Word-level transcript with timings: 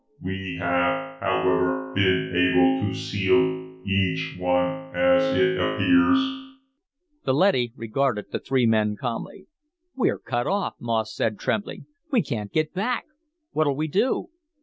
We 0.19 0.57
have, 0.59 1.21
however, 1.21 1.93
been 1.93 2.31
able 2.35 2.87
to 2.91 2.97
seal 2.97 3.83
each 3.85 4.35
new 4.35 4.41
one 4.43 4.95
as 4.95 5.37
it 5.37 5.57
appears." 5.59 6.17
The 7.23 7.35
leady 7.35 7.71
regarded 7.75 8.31
the 8.31 8.39
three 8.39 8.65
men 8.65 8.95
calmly. 8.99 9.45
"We're 9.95 10.17
cut 10.17 10.47
off," 10.47 10.73
Moss 10.79 11.15
said, 11.15 11.37
trembling. 11.37 11.85
"We 12.11 12.23
can't 12.23 12.51
get 12.51 12.73
back. 12.73 13.05
What'll 13.51 13.75
we 13.75 13.87
do?" 13.87 14.29